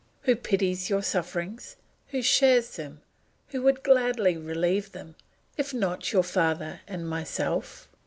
[0.23, 1.75] Who pities your sufferings,
[2.07, 3.01] who shares them,
[3.49, 5.13] who would gladly relieve them,
[5.57, 7.87] if not your father and myself?